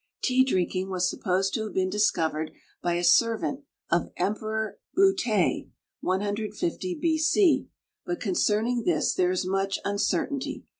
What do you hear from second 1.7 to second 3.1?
been discovered by a